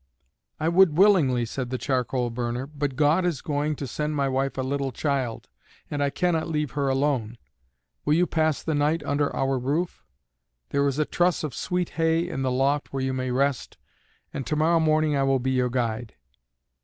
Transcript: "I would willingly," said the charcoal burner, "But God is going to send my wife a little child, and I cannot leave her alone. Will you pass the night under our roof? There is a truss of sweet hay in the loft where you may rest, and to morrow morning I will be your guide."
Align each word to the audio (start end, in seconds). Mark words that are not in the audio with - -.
"I 0.59 0.67
would 0.67 0.97
willingly," 0.97 1.45
said 1.45 1.69
the 1.69 1.77
charcoal 1.77 2.31
burner, 2.31 2.65
"But 2.65 2.95
God 2.95 3.23
is 3.23 3.39
going 3.43 3.75
to 3.75 3.85
send 3.85 4.15
my 4.15 4.27
wife 4.27 4.57
a 4.57 4.63
little 4.63 4.91
child, 4.91 5.47
and 5.91 6.01
I 6.01 6.09
cannot 6.09 6.47
leave 6.49 6.71
her 6.71 6.89
alone. 6.89 7.37
Will 8.03 8.15
you 8.15 8.25
pass 8.25 8.63
the 8.63 8.73
night 8.73 9.03
under 9.05 9.31
our 9.35 9.59
roof? 9.59 10.03
There 10.69 10.87
is 10.87 10.97
a 10.97 11.05
truss 11.05 11.43
of 11.43 11.53
sweet 11.53 11.89
hay 12.01 12.27
in 12.27 12.41
the 12.41 12.49
loft 12.49 12.91
where 12.91 13.03
you 13.03 13.13
may 13.13 13.29
rest, 13.29 13.77
and 14.33 14.43
to 14.47 14.55
morrow 14.55 14.79
morning 14.79 15.15
I 15.15 15.21
will 15.21 15.37
be 15.37 15.51
your 15.51 15.69
guide." 15.69 16.15